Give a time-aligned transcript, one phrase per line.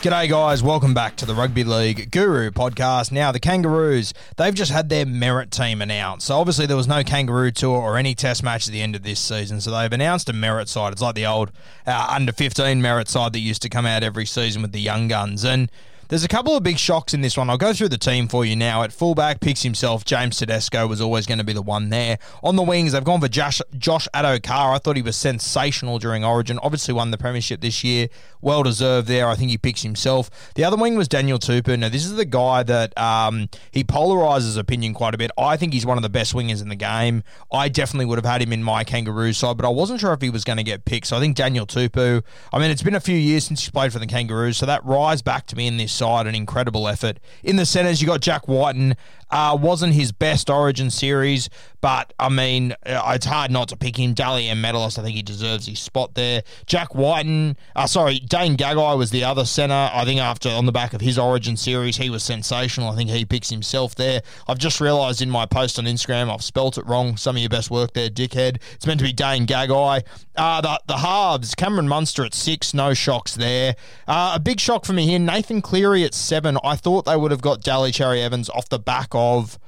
[0.00, 0.62] G'day, guys.
[0.62, 3.10] Welcome back to the Rugby League Guru podcast.
[3.10, 6.28] Now, the Kangaroos, they've just had their merit team announced.
[6.28, 9.02] So, obviously, there was no Kangaroo tour or any test match at the end of
[9.02, 9.60] this season.
[9.60, 10.92] So, they've announced a merit side.
[10.92, 11.50] It's like the old
[11.84, 15.08] uh, under 15 merit side that used to come out every season with the young
[15.08, 15.44] guns.
[15.44, 15.68] And
[16.08, 17.50] there's a couple of big shocks in this one.
[17.50, 18.82] I'll go through the team for you now.
[18.82, 20.04] At fullback, picks himself.
[20.04, 22.18] James Tedesco was always going to be the one there.
[22.42, 24.72] On the wings, they've gone for Josh, Josh Addo-Carr.
[24.72, 26.58] I thought he was sensational during Origin.
[26.62, 28.08] Obviously won the premiership this year.
[28.40, 29.28] Well deserved there.
[29.28, 30.30] I think he picks himself.
[30.54, 31.78] The other wing was Daniel Tupou.
[31.78, 35.30] Now, this is the guy that um, he polarizes opinion quite a bit.
[35.36, 37.22] I think he's one of the best wingers in the game.
[37.52, 40.22] I definitely would have had him in my Kangaroo side, but I wasn't sure if
[40.22, 41.08] he was going to get picked.
[41.08, 43.92] So I think Daniel Tupou, I mean, it's been a few years since he's played
[43.92, 47.18] for the Kangaroos, so that rise back to me in this side, an incredible effort.
[47.42, 48.96] In the centres, you got Jack Wighton.
[49.30, 51.50] Uh, wasn't his best Origin series,
[51.80, 54.14] but I mean, uh, it's hard not to pick him.
[54.14, 56.42] Dally M medalist, I think he deserves his spot there.
[56.66, 59.90] Jack Wighton, uh, sorry, Dane Gagai was the other centre.
[59.92, 62.90] I think after on the back of his Origin series, he was sensational.
[62.90, 64.22] I think he picks himself there.
[64.48, 67.16] I've just realised in my post on Instagram, I've spelt it wrong.
[67.16, 68.62] Some of your best work there, dickhead.
[68.74, 70.04] It's meant to be Dane Gagai.
[70.36, 73.74] Uh, the, the halves, Cameron Munster at six, no shocks there.
[74.06, 76.58] Uh, a big shock for me here, Nathan Cleary at seven.
[76.64, 79.58] I thought they would have got Daly Cherry-Evans off the back of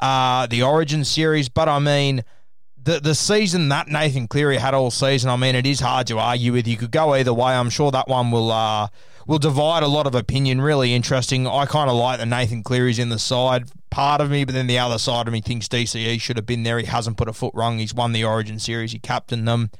[0.00, 2.22] uh, the Origin series, but I mean,
[2.82, 6.18] the the season that Nathan Cleary had all season, I mean, it is hard to
[6.18, 6.68] argue with.
[6.68, 7.54] You could go either way.
[7.54, 8.88] I'm sure that one will uh,
[9.26, 10.60] will divide a lot of opinion.
[10.60, 11.46] Really interesting.
[11.46, 13.70] I kind of like that Nathan Cleary's in the side.
[13.90, 16.62] Part of me, but then the other side of me thinks DCE should have been
[16.62, 16.78] there.
[16.78, 17.78] He hasn't put a foot wrong.
[17.78, 18.92] He's won the Origin series.
[18.92, 19.70] He captained them.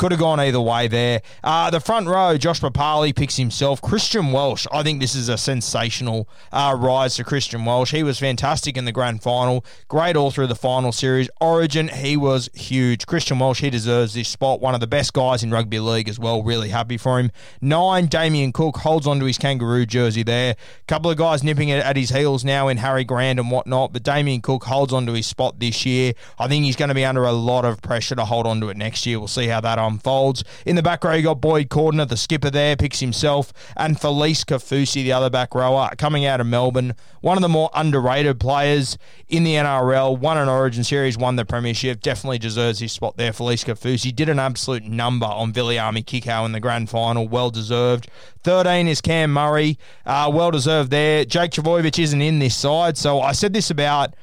[0.00, 1.20] Could have gone either way there.
[1.44, 3.82] Uh, the front row, Josh Papalii picks himself.
[3.82, 7.90] Christian Welch, I think this is a sensational uh, rise to Christian Welch.
[7.90, 9.62] He was fantastic in the grand final.
[9.88, 11.28] Great all through the final series.
[11.38, 13.04] Origin, he was huge.
[13.04, 14.62] Christian Welch, he deserves this spot.
[14.62, 16.42] One of the best guys in rugby league as well.
[16.42, 17.30] Really happy for him.
[17.60, 20.56] Nine, Damien Cook holds onto his kangaroo jersey there.
[20.88, 24.40] Couple of guys nipping at his heels now in Harry Grant and whatnot, but Damien
[24.40, 26.14] Cook holds onto his spot this year.
[26.38, 28.78] I think he's going to be under a lot of pressure to hold onto it
[28.78, 29.18] next year.
[29.18, 30.44] We'll see how that unfolds.
[30.64, 34.44] In the back row, you got Boyd Cordner, the skipper there, picks himself, and Felise
[34.44, 36.94] Kaufusi, the other back rower, coming out of Melbourne.
[37.20, 38.96] One of the more underrated players
[39.28, 43.32] in the NRL, won an Origin Series, won the Premiership, definitely deserves his spot there.
[43.32, 48.08] Felise Kaufusi did an absolute number on Viliami Kikau in the grand final, well deserved.
[48.42, 51.24] 13 is Cam Murray, uh, well deserved there.
[51.24, 54.14] Jake Trbojevic isn't in this side, so I said this about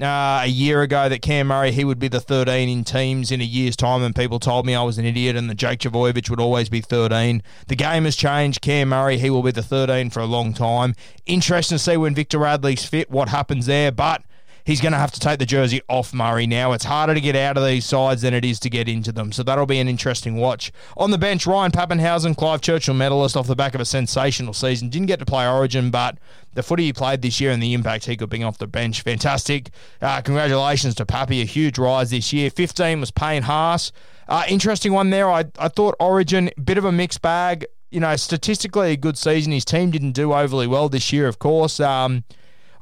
[0.00, 3.40] uh, a year ago that Cam Murray he would be the 13 in teams in
[3.40, 6.28] a year's time, and people told me I was an idiot and the Jake Trbojevic
[6.30, 7.42] would always be 13.
[7.68, 8.60] The game has changed.
[8.60, 10.94] Cam Murray he will be the 13 for a long time.
[11.26, 14.22] Interesting to see when Victor Radley's fit what happens there, but.
[14.64, 16.72] He's going to have to take the jersey off Murray now.
[16.72, 19.30] It's harder to get out of these sides than it is to get into them.
[19.30, 20.72] So that'll be an interesting watch.
[20.96, 24.88] On the bench, Ryan Papenhuyzen, Clive Churchill medalist off the back of a sensational season.
[24.88, 26.18] Didn't get to play Origin, but
[26.54, 29.02] the footy he played this year and the impact he could bring off the bench,
[29.02, 29.70] fantastic.
[30.00, 32.48] Uh, congratulations to Pappy, a huge rise this year.
[32.48, 33.92] 15 was Payne Haas.
[34.28, 35.30] Uh, interesting one there.
[35.30, 37.66] I, I thought Origin, bit of a mixed bag.
[37.90, 39.52] You know, statistically a good season.
[39.52, 41.78] His team didn't do overly well this year, of course.
[41.78, 42.24] Um,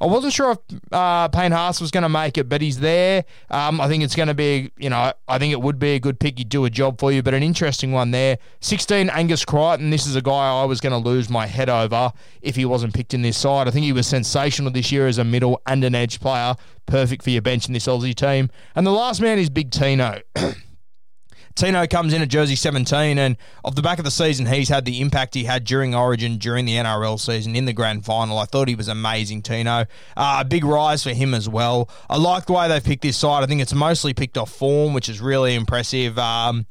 [0.03, 0.57] I wasn't sure if
[0.91, 3.23] uh, Payne Haas was going to make it, but he's there.
[3.49, 5.99] Um, I think it's going to be, you know, I think it would be a
[5.99, 6.37] good pick.
[6.39, 8.37] He'd do a job for you, but an interesting one there.
[8.59, 9.91] 16, Angus Crichton.
[9.91, 12.11] This is a guy I was going to lose my head over
[12.41, 13.69] if he wasn't picked in this side.
[13.69, 16.55] I think he was sensational this year as a middle and an edge player.
[16.85, 18.49] Perfect for your bench in this Aussie team.
[18.75, 20.19] And the last man is Big Tino.
[21.55, 24.85] Tino comes in at jersey 17, and off the back of the season, he's had
[24.85, 28.39] the impact he had during Origin, during the NRL season, in the grand final.
[28.39, 29.85] I thought he was amazing, Tino.
[30.17, 31.89] Uh, a big rise for him as well.
[32.09, 33.43] I like the way they've picked this side.
[33.43, 36.17] I think it's mostly picked off form, which is really impressive.
[36.17, 36.65] Um,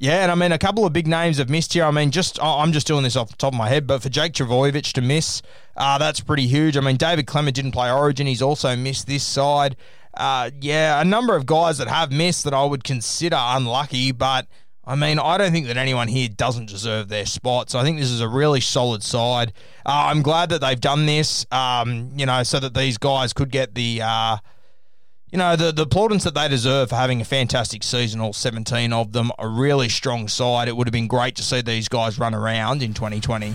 [0.00, 1.84] yeah, and I mean, a couple of big names have missed here.
[1.84, 4.08] I mean, just I'm just doing this off the top of my head, but for
[4.08, 5.42] Jake Trbojevic to miss,
[5.76, 6.76] uh, that's pretty huge.
[6.76, 8.26] I mean, David Klemmer didn't play Origin.
[8.28, 9.74] He's also missed this side
[10.14, 14.46] uh, yeah, a number of guys that have missed that I would consider unlucky, but
[14.84, 17.68] I mean, I don't think that anyone here doesn't deserve their spot.
[17.68, 19.52] So I think this is a really solid side.
[19.84, 23.50] Uh, I'm glad that they've done this, um, you know, so that these guys could
[23.50, 24.00] get the.
[24.02, 24.36] Uh,
[25.30, 28.94] you know, the, the plaudits that they deserve for having a fantastic season, all 17
[28.94, 30.68] of them, a really strong side.
[30.68, 33.54] It would have been great to see these guys run around in 2020.